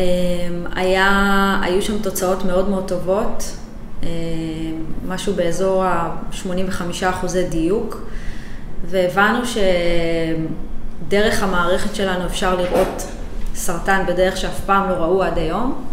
[0.74, 3.56] היה, היו שם תוצאות מאוד מאוד טובות,
[4.02, 4.08] אה,
[5.08, 8.02] משהו באזור ה-85 אחוזי דיוק,
[8.86, 9.38] והבנו
[11.06, 13.06] שדרך המערכת שלנו אפשר לראות
[13.54, 15.84] סרטן בדרך שאף פעם לא ראו עד היום.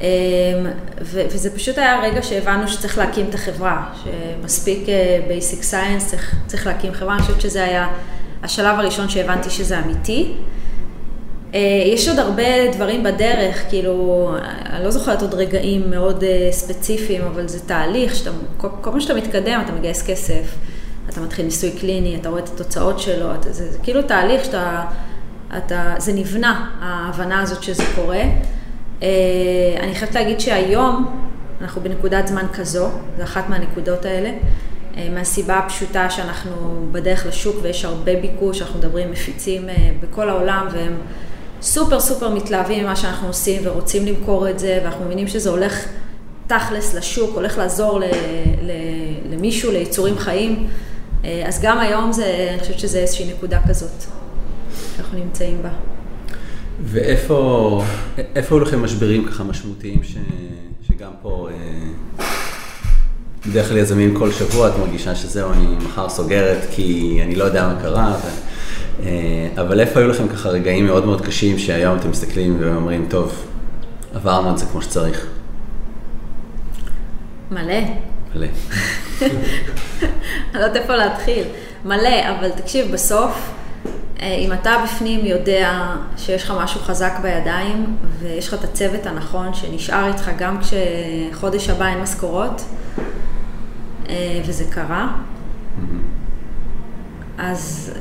[0.00, 0.66] אמ,
[1.00, 6.92] וזה פשוט היה רגע שהבנו שצריך להקים את החברה, שמספיק אה, סייאנס, צריך, צריך להקים
[6.92, 7.88] חברה, אני חושבת שזה היה
[8.42, 10.32] השלב הראשון שהבנתי שזה אמיתי.
[11.56, 14.30] אה, יש עוד הרבה דברים בדרך, כאילו,
[14.70, 19.00] אני לא זוכרת עוד רגעים מאוד אה, ספציפיים, אבל זה תהליך, שאתה, כל, כל פעם
[19.00, 20.54] שאתה מתקדם, אתה מגייס כסף,
[21.08, 24.84] אתה מתחיל ניסוי קליני, אתה רואה את התוצאות שלו, אתה, זה, זה כאילו תהליך שאתה...
[25.56, 28.22] אתה, זה נבנה, ההבנה הזאת שזה קורה.
[29.02, 29.08] אה,
[29.80, 31.20] אני חייבת להגיד שהיום
[31.60, 32.88] אנחנו בנקודת זמן כזו,
[33.18, 34.30] זו אחת מהנקודות האלה,
[35.14, 39.66] מהסיבה הפשוטה שאנחנו בדרך לשוק ויש הרבה ביקוש, אנחנו מדברים מפיצים
[40.00, 40.96] בכל העולם והם
[41.62, 45.84] סופר סופר מתלהבים ממה שאנחנו עושים ורוצים למכור את זה ואנחנו מבינים שזה הולך
[46.46, 48.04] תכלס לשוק, הולך לעזור ל,
[48.62, 48.70] ל,
[49.30, 50.66] למישהו, ליצורים חיים.
[51.46, 54.04] אז גם היום זה, אני חושבת שזה איזושהי נקודה כזאת.
[54.96, 55.68] שאנחנו נמצאים בה.
[56.84, 57.82] ואיפה
[58.34, 60.16] היו לכם משברים ככה משמעותיים ש,
[60.88, 62.24] שגם פה, אה,
[63.46, 67.68] בדרך כלל יזמים כל שבוע את מרגישה שזהו, אני מחר סוגרת כי אני לא יודע
[67.68, 68.30] מה קרה, ו, אה,
[69.60, 73.44] אבל איפה היו לכם ככה רגעים מאוד מאוד קשים שהיום אתם מסתכלים ואומרים, טוב,
[74.14, 75.26] עברנו את זה כמו שצריך?
[77.50, 77.80] מלא.
[78.34, 78.46] מלא.
[79.22, 79.28] אני
[80.54, 81.44] לא יודעת איפה להתחיל.
[81.84, 83.52] מלא, אבל תקשיב, בסוף
[84.20, 89.54] אה, אם אתה בפנים יודע שיש לך משהו חזק בידיים ויש לך את הצוות הנכון
[89.54, 92.62] שנשאר איתך גם כשחודש הבא אין משכורות,
[94.08, 95.08] אה, וזה קרה,
[97.38, 97.94] אז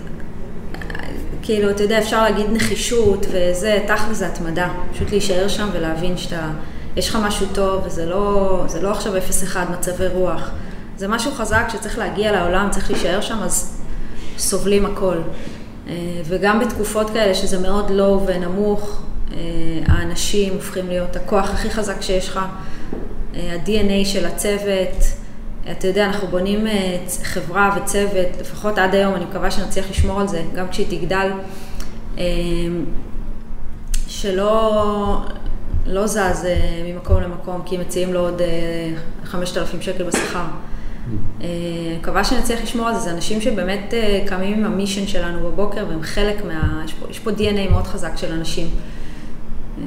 [1.46, 4.70] כאילו, אתה יודע, אפשר להגיד נחישות וזה, תכל'ס זה התמדה.
[4.94, 6.50] פשוט להישאר שם ולהבין שאתה,
[6.96, 9.14] יש לך משהו טוב וזה לא, לא עכשיו
[9.54, 10.52] 0-1 מצבי רוח.
[10.98, 13.82] זה משהו חזק שצריך להגיע לעולם, צריך להישאר שם, אז
[14.38, 15.18] סובלים הכל.
[15.88, 15.94] אה,
[16.26, 19.38] וגם בתקופות כאלה שזה מאוד לואו ונמוך, אה,
[19.88, 22.40] האנשים הופכים להיות הכוח הכי חזק שיש לך,
[23.36, 25.04] אה, ה-DNA של הצוות,
[25.72, 30.28] אתה יודע, אנחנו בונים אה, חברה וצוות, לפחות עד היום, אני מקווה שנצליח לשמור על
[30.28, 31.32] זה, גם כשהיא תגדל,
[32.18, 32.24] אה,
[34.08, 35.22] שלא
[35.86, 38.48] לא זז אה, ממקום למקום, כי מציעים לו עוד אה,
[39.26, 40.46] 5,000 שקל בשכר.
[41.42, 41.48] אה,
[41.90, 45.86] אני מקווה שנצליח לשמור על זה, זה אנשים שבאמת אה, קמים עם המישן שלנו בבוקר
[45.90, 46.82] והם חלק מה...
[46.86, 48.68] יש פה, יש פה DNA מאוד חזק של אנשים.
[49.78, 49.84] אה,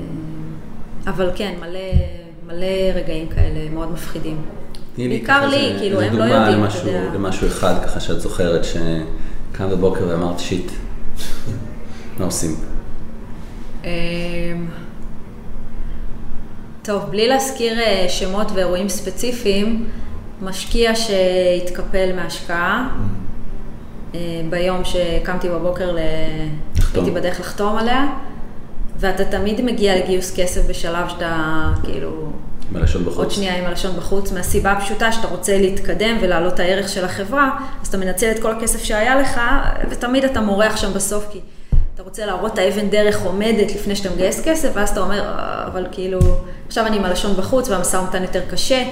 [1.07, 1.79] אבל כן, מלא,
[2.47, 4.37] מלא רגעים כאלה מאוד מפחידים.
[4.99, 7.01] תני לי בעיקר לי, איזה- כאילו, הם לא דוגמה יודעים, אתה יודע.
[7.15, 10.73] למשהו אחד ככה שאת זוכרת שקמת בבוקר ואמרת שיט.
[12.19, 12.55] מה עושים?
[13.85, 13.89] אמ,
[16.83, 19.87] טוב, בלי להזכיר אה, שמות ואירועים ספציפיים,
[20.43, 22.89] משקיע שהתקפל מהשקעה,
[24.15, 25.99] אה, ביום שקמתי בבוקר, ל...
[26.95, 28.07] הייתי בדרך לחתום עליה,
[28.97, 31.37] ואתה תמיד מגיע לגיוס כסף בשלב שאתה
[31.85, 32.33] כאילו
[32.73, 33.17] בלשון בחוץ.
[33.17, 37.59] עוד שנייה עם הלשון בחוץ, מהסיבה הפשוטה שאתה רוצה להתקדם ולהעלות את הערך של החברה,
[37.83, 39.41] אז אתה מנצל את כל הכסף שהיה לך,
[39.91, 41.41] ותמיד אתה מורח שם בסוף, כי
[41.95, 45.67] אתה רוצה להראות את האבן דרך עומדת לפני שאתה מגייס כסף, ואז אתה אומר, "אה,
[45.67, 46.19] אבל כאילו,
[46.67, 48.85] עכשיו אני עם הלשון בחוץ והמשא ומתן יותר קשה.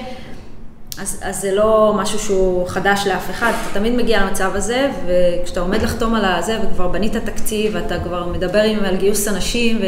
[1.01, 5.59] אז, אז זה לא משהו שהוא חדש לאף אחד, אתה תמיד מגיע למצב הזה, וכשאתה
[5.59, 9.81] עומד לחתום על הזה, וכבר בנית תקציב, ואתה כבר מדבר עם, על גיוס אנשים,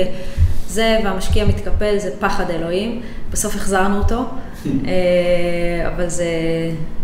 [0.69, 3.01] וזה, והמשקיע מתקפל, זה פחד אלוהים.
[3.31, 4.19] בסוף החזרנו אותו,
[4.65, 6.25] אה, אבל זה,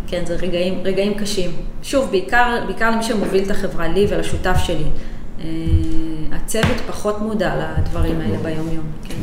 [0.07, 1.51] כן, זה רגעים, רגעים קשים.
[1.83, 4.83] שוב, בעיקר, בעיקר למי שמוביל את החברה, לי ולשותף שלי.
[5.39, 5.45] אה,
[6.31, 8.85] הצוות פחות מודע לדברים האלה ביום-יום.
[9.03, 9.15] כן.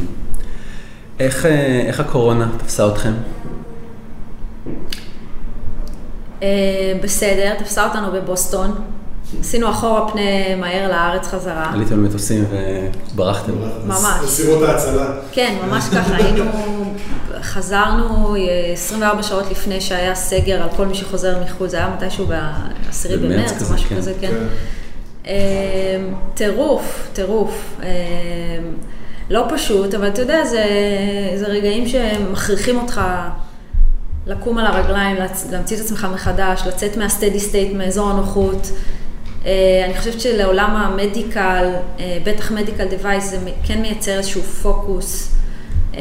[1.19, 3.13] איך, אה, איך הקורונה תפסה אתכם?
[7.03, 8.71] בסדר, תפסה אותנו בבוסטון.
[9.41, 11.71] עשינו אחורה פנה מהר לארץ חזרה.
[11.73, 12.45] עליתם למטוסים
[13.15, 13.53] וברחתם?
[13.87, 14.27] ממש.
[14.27, 15.07] סירות ההצלה.
[15.33, 16.45] כן, ממש ככה, היינו,
[17.43, 18.41] חזרנו אה,
[18.73, 23.63] 24 שעות לפני שהיה סגר על כל מי שחוזר מחו"ל, זה היה מתישהו ב-10 במרץ
[23.63, 23.97] או משהו כן.
[23.97, 24.29] כזה, כן.
[24.31, 24.47] כן.
[25.27, 25.33] אה,
[26.35, 27.77] טירוף, טירוף.
[27.83, 27.89] אה,
[29.31, 30.65] לא פשוט, אבל אתה יודע, זה,
[31.37, 33.01] זה רגעים שמכריחים אותך
[34.27, 35.17] לקום על הרגליים,
[35.51, 38.71] להמציא את עצמך מחדש, לצאת מהסטדי סטייט, מאזור הנוחות.
[39.47, 45.35] אה, אני חושבת שלעולם המדיקל, אה, בטח מדיקל דווייס, זה כן מייצר איזשהו פוקוס.
[45.95, 46.01] אה,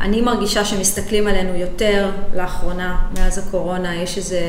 [0.00, 4.40] אני מרגישה שמסתכלים עלינו יותר לאחרונה, מאז הקורונה, יש איזה,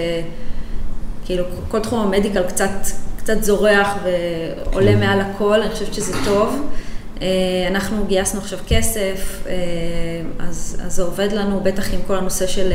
[1.25, 2.69] כאילו, כל תחום המדיקל קצת,
[3.17, 6.69] קצת זורח ועולה מעל הכל, אני חושבת שזה טוב.
[7.67, 9.43] אנחנו גייסנו עכשיו כסף,
[10.39, 12.71] אז, אז זה עובד לנו, בטח עם כל הנושא של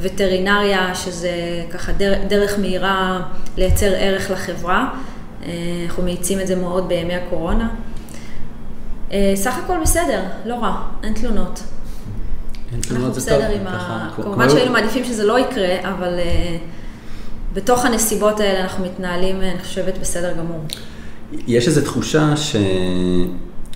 [0.00, 1.30] וטרינריה, שזה
[1.70, 3.20] ככה דרך, דרך מהירה
[3.56, 4.88] לייצר ערך לחברה.
[5.46, 5.48] אה,
[5.86, 7.68] אנחנו מאיצים את זה מאוד בימי הקורונה.
[9.12, 11.60] אה, סך הכל בסדר, לא רע, אין תלונות.
[12.72, 13.16] אין אנחנו תלונות, טוב.
[13.16, 14.10] בסדר עם ה...
[14.14, 16.56] כמו- כמובן כמו- שהיינו מעדיפים שזה לא יקרה, אבל אה,
[17.52, 20.64] בתוך הנסיבות האלה אנחנו מתנהלים, אני חושבת, בסדר גמור.
[21.46, 22.56] יש איזו תחושה ש...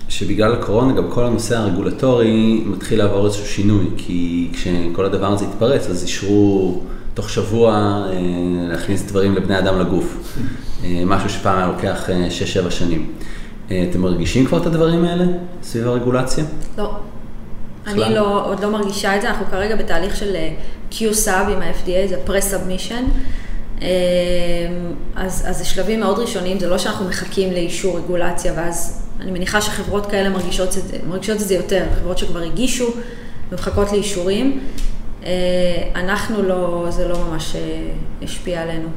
[0.09, 5.87] שבגלל הקורונה גם כל הנושא הרגולטורי מתחיל לעבור איזשהו שינוי, כי כשכל הדבר הזה התפרץ,
[5.89, 6.81] אז אישרו
[7.13, 8.19] תוך שבוע אה,
[8.69, 10.37] להכניס דברים לבני אדם לגוף,
[10.83, 12.09] אה, משהו שפעם היה לוקח
[12.67, 13.11] 6-7 שנים.
[13.71, 15.25] אה, אתם מרגישים כבר את הדברים האלה
[15.63, 16.43] סביב הרגולציה?
[16.77, 16.91] לא.
[17.83, 18.03] בכלל?
[18.03, 20.53] אני לא, עוד לא מרגישה את זה, אנחנו כרגע בתהליך של אה,
[20.91, 23.03] Q-Sub עם ה-FDA, זה pre-submission.
[23.81, 23.87] אה,
[25.15, 29.61] אז, אז זה שלבים מאוד ראשוניים, זה לא שאנחנו מחכים לאישור רגולציה, ואז אני מניחה
[29.61, 32.85] שחברות כאלה מרגישות, את זה- מרגישות את זה יותר, חברות שכבר הגישו
[33.51, 34.59] ומחכות לאישורים.
[35.23, 35.29] אה,
[35.95, 37.89] אנחנו לא, זה לא ממש אה,
[38.21, 38.87] השפיע עלינו.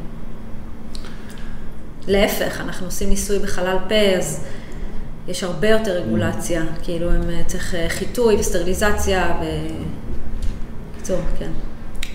[2.09, 4.45] להפך, אנחנו עושים ניסוי בחלל פה, אז
[5.29, 9.45] יש הרבה יותר רגולציה, כאילו הם אה, צריך חיטוי וסטריליזציה ו...
[10.95, 11.51] בקיצור, כן.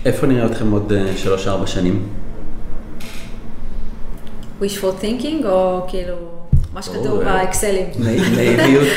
[0.04, 0.92] איפה נראה אתכם עוד
[1.64, 2.08] 3-4 שנים?
[4.62, 6.14] wishful thinking או כאילו
[6.74, 7.86] מה שכתוב אה, באקסלים.
[7.98, 8.88] נאי- נאיביות,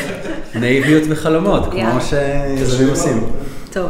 [0.56, 2.02] נאיביות וחלומות, כמו.
[2.02, 3.24] שיזמים עושים.
[3.72, 3.90] טוב,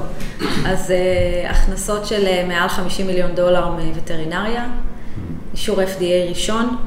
[0.65, 4.65] אז uh, הכנסות של uh, מעל 50 מיליון דולר מווטרינריה,
[5.53, 6.77] אישור FDA ראשון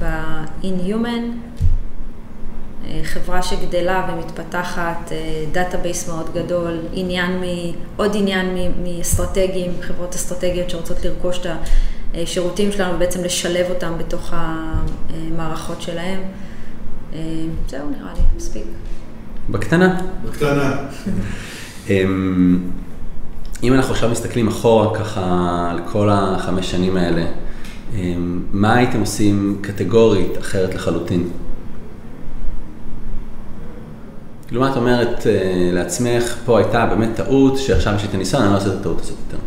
[0.00, 1.22] ב-in-human,
[2.84, 5.12] uh, חברה שגדלה ומתפתחת,
[5.52, 7.44] database מאוד גדול, עניין מ,
[7.96, 11.46] עוד עניין מ- מאסטרטגיים, חברות אסטרטגיות שרוצות לרכוש את
[12.14, 16.20] השירותים שלנו ובעצם לשלב אותם בתוך המערכות שלהם.
[17.12, 17.16] Uh,
[17.68, 18.64] זהו נראה לי, מספיק.
[19.50, 20.00] בקטנה.
[20.24, 20.76] בקטנה.
[21.90, 22.58] אמ,
[23.62, 27.26] אם אנחנו עכשיו מסתכלים אחורה ככה על כל החמש שנים האלה,
[27.94, 31.28] אמ, מה הייתם עושים קטגורית אחרת לחלוטין?
[34.46, 38.42] כאילו מה את אומרת אה, לעצמך, פה הייתה באמת טעות, שעכשיו יש לי את הניסיון,
[38.42, 39.42] אני לא עושה את הטעות הזאת יותר.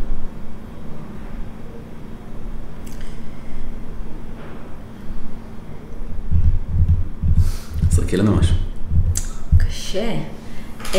[8.10, 8.54] זרקי לנו משהו.
[9.58, 10.14] קשה.
[10.94, 10.98] אמ,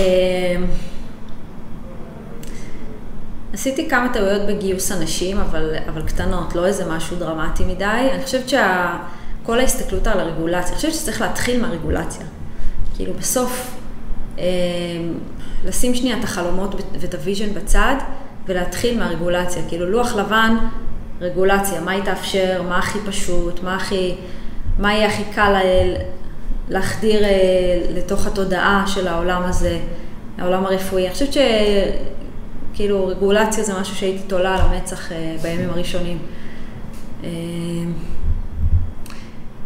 [3.53, 8.09] עשיתי כמה טעויות בגיוס אנשים, אבל, אבל קטנות, לא איזה משהו דרמטי מדי.
[8.13, 12.25] אני חושבת שכל ההסתכלות על הרגולציה, אני חושבת שצריך להתחיל מהרגולציה.
[12.95, 13.77] כאילו בסוף,
[14.37, 14.43] אמ,
[15.65, 17.95] לשים שנייה את החלומות ואת ה vision בצד,
[18.47, 19.61] ולהתחיל מהרגולציה.
[19.67, 20.57] כאילו לוח לבן,
[21.21, 24.15] רגולציה, מה היא תאפשר, מה הכי פשוט, מה הכי,
[24.79, 25.55] מה יהיה הכי קל
[26.71, 27.29] להחדיר אה,
[27.95, 29.79] לתוך התודעה של העולם הזה,
[30.37, 31.05] העולם הרפואי.
[31.05, 31.33] אני חושבת
[32.73, 36.17] שכאילו רגולציה זה משהו שהייתי תולה על המצח אה, בימים הראשונים.
[37.23, 37.29] אה,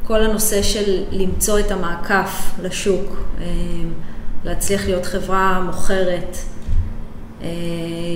[0.04, 3.18] כל הנושא של למצוא את המעקף לשוק,
[4.44, 6.38] להצליח להיות חברה מוכרת,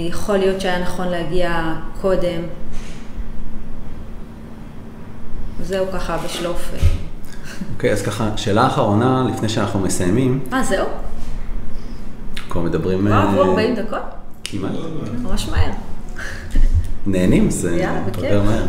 [0.10, 2.42] יכול להיות שהיה נכון להגיע קודם.
[5.64, 6.72] זהו ככה בשלוף.
[7.76, 10.40] אוקיי, okay, אז ככה, שאלה אחרונה לפני שאנחנו מסיימים.
[10.54, 10.86] אה, זהו?
[12.50, 13.08] כבר מדברים...
[13.08, 14.00] וואו, עברו 40 דקות?
[14.44, 14.72] כמעט.
[15.24, 15.72] ממש מהר.
[17.06, 18.66] נהנים, זה עובר מהר.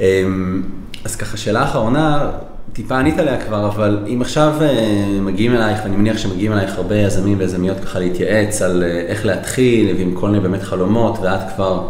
[0.00, 0.62] אמ,
[1.04, 2.30] אז ככה, שאלה אחרונה,
[2.72, 6.96] טיפה ענית עליה כבר, אבל אם עכשיו אה, מגיעים אלייך, ואני מניח שמגיעים אלייך הרבה
[6.96, 11.88] יזמים ויזמיות ככה להתייעץ על אה, איך להתחיל, ועם כל מיני באמת חלומות, ואת כבר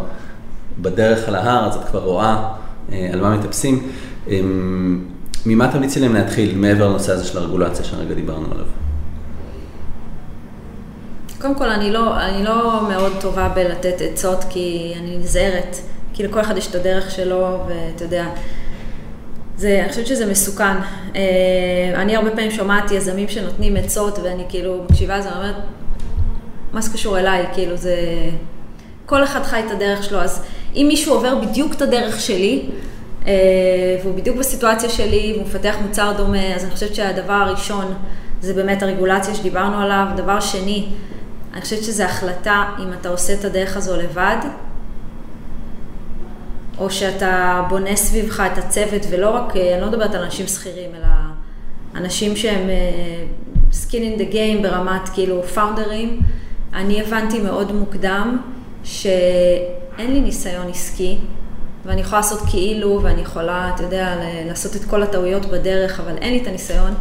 [0.81, 2.49] בדרך על ההר, אז את כבר רואה
[2.91, 3.87] אה, על מה מטפסים.
[5.45, 8.65] ממה תמליצי להם להתחיל, מעבר לנושא הזה של הרגולציה שהרגע דיברנו עליו?
[11.41, 15.77] קודם כל, אני לא, אני לא מאוד טובה בלתת עצות, כי אני נזהרת.
[16.13, 18.25] כי לכל אחד יש את הדרך שלו, ואתה יודע,
[19.57, 20.77] זה, אני חושבת שזה מסוכן.
[21.15, 21.21] אה,
[21.95, 25.55] אני הרבה פעמים שומעת יזמים שנותנים עצות, ואני כאילו מקשיבה לזה, אני אומרת,
[26.73, 27.45] מה זה קשור אליי?
[27.53, 27.95] כאילו זה...
[29.05, 30.43] כל אחד חי את הדרך שלו, אז
[30.75, 32.69] אם מישהו עובר בדיוק את הדרך שלי,
[34.03, 37.93] והוא בדיוק בסיטואציה שלי, והוא מפתח מוצר דומה, אז אני חושבת שהדבר הראשון
[38.41, 40.07] זה באמת הרגולציה שדיברנו עליו.
[40.15, 40.87] דבר שני,
[41.53, 44.37] אני חושבת שזו החלטה אם אתה עושה את הדרך הזו לבד,
[46.77, 50.89] או שאתה בונה סביבך את הצוות, ולא רק, אה, אני לא מדברת על אנשים שכירים,
[50.95, 51.07] אלא
[51.95, 53.25] אנשים שהם אה,
[53.71, 56.19] skin in the game ברמת כאילו פאונדרים.
[56.73, 58.37] אני הבנתי מאוד מוקדם
[58.83, 61.17] שאין לי ניסיון עסקי,
[61.85, 64.15] ואני יכולה לעשות כאילו, ואני יכולה, אתה יודע,
[64.47, 66.93] לעשות את כל הטעויות בדרך, אבל אין לי את הניסיון.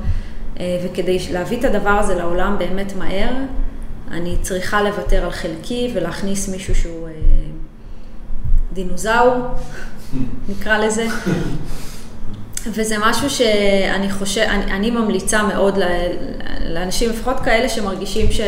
[0.61, 3.33] אה, וכדי להביא את הדבר הזה לעולם באמת מהר,
[4.11, 7.13] אני צריכה לוותר על חלקי ולהכניס מישהו שהוא אה,
[8.73, 9.35] דינוזאור,
[10.49, 11.07] נקרא לזה.
[12.67, 15.79] וזה משהו שאני חושב, אני, אני ממליצה מאוד
[16.69, 18.41] לאנשים, לפחות כאלה שמרגישים ש...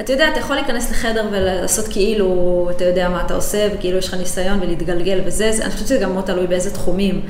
[0.00, 4.08] אתה יודע, אתה יכול להיכנס לחדר ולעשות כאילו, אתה יודע מה אתה עושה, וכאילו יש
[4.08, 7.20] לך ניסיון ולהתגלגל וזה, אני חושבת שזה גם מאוד תלוי באיזה תחומים.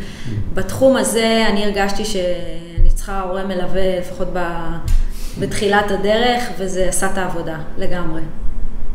[0.54, 4.38] בתחום הזה אני הרגשתי שאני צריכה הורה מלווה, לפחות ב...
[5.38, 8.22] בתחילת הדרך, וזה עשה את העבודה, לגמרי.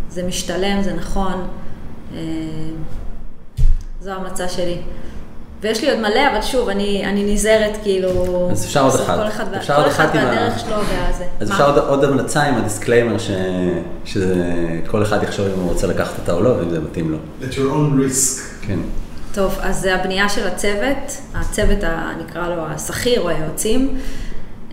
[0.09, 1.47] זה משתלם, זה נכון.
[2.13, 2.19] אה,
[4.01, 4.77] זו ההמלצה שלי.
[5.61, 8.09] ויש לי עוד מלא, אבל שוב, אני, אני נזהרת, כאילו...
[8.51, 9.17] אז אפשר עוד אחד.
[9.21, 10.59] כל אחד, אפשר כל עוד אחד והדרך ה...
[10.59, 11.25] שלו והזה.
[11.39, 11.55] אז מה?
[11.55, 13.31] אפשר עוד, עוד המלצה עם ה disclaimer, ש...
[14.05, 17.17] שכל אחד יחשוב אם הוא רוצה לקחת אותה או לא, ואם זה מתאים לו.
[17.41, 18.41] At your own risk.
[18.67, 18.79] כן.
[19.33, 21.83] טוב, אז זה הבנייה של הצוות, הצוות,
[22.19, 23.97] נקרא לו השכיר או היועצים.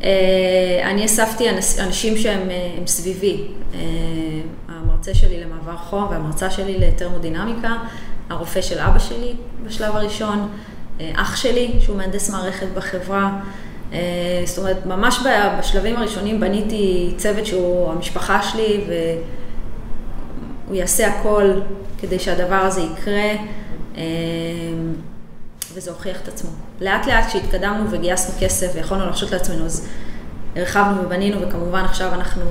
[0.05, 0.11] אה,
[0.91, 1.45] אני אספתי
[1.79, 3.47] אנשים שהם אה, סביבי.
[3.75, 3.81] אה,
[4.69, 7.77] המרצה שלי למעבר חום והמרצה שלי לטרמודינמיקה,
[8.31, 9.35] הרופא של אבא שלי
[9.67, 10.49] בשלב הראשון.
[11.01, 13.41] אה, אח שלי, שהוא מהנדס מערכת בחברה.
[13.93, 13.99] אה,
[14.45, 15.19] זאת אומרת, ממש
[15.59, 18.85] בשלבים הראשונים בניתי צוות שהוא המשפחה שלי,
[20.67, 21.51] והוא יעשה הכל
[21.99, 23.31] כדי שהדבר הזה יקרה,
[23.97, 24.03] אה,
[25.75, 26.51] וזה הוכיח את עצמו.
[26.81, 29.89] לאט לאט כשהתקדמנו וגייסנו כסף ויכולנו להרשות לעצמנו, אז
[30.57, 32.45] הרחבנו ובנינו, וכמובן עכשיו אנחנו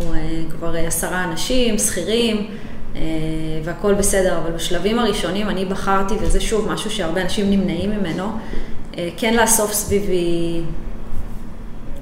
[0.51, 2.47] כבר עשרה אנשים, שכירים.
[2.95, 3.01] אה,
[3.63, 8.31] והכל בסדר, אבל בשלבים הראשונים אני בחרתי, וזה שוב משהו שהרבה אנשים נמנעים ממנו,
[8.97, 10.61] אה, כן לאסוף סביבי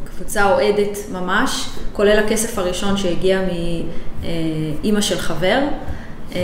[0.03, 3.41] קבוצה אוהדת ממש, כולל הכסף הראשון שהגיע
[4.21, 5.59] מאימא של חבר,
[6.35, 6.39] אה,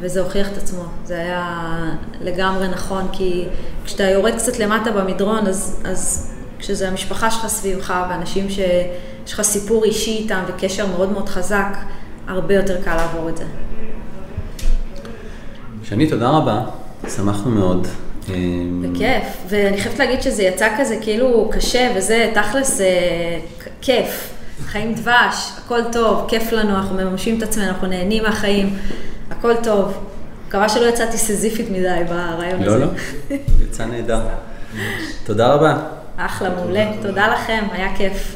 [0.00, 0.82] וזה הוכיח את עצמו.
[1.04, 1.76] זה היה
[2.20, 3.44] לגמרי נכון, כי
[3.84, 9.84] כשאתה יורד קצת למטה במדרון, אז, אז כשזה המשפחה שלך סביבך, ואנשים שיש לך סיפור
[9.84, 11.76] אישי איתם וקשר מאוד מאוד חזק,
[12.26, 13.44] הרבה יותר קל לעבור את זה.
[15.82, 16.60] שני, תודה רבה,
[17.16, 17.86] שמחנו מאוד.
[18.82, 22.90] בכיף, ואני חייבת להגיד שזה יצא כזה כאילו קשה וזה, תכלס זה
[23.80, 24.34] כיף,
[24.66, 28.76] חיים דבש, הכל טוב, כיף לנו, אנחנו מממשים את עצמנו, אנחנו נהנים מהחיים,
[29.30, 29.98] הכל טוב.
[30.48, 32.84] מקווה שלא יצאתי סזיפית מדי ברעיון לא, הזה.
[32.84, 32.90] לא,
[33.30, 34.20] לא, יצא נהדר.
[35.24, 35.76] תודה רבה.
[36.16, 38.34] אחלה, מעולה, תודה לכם, היה כיף.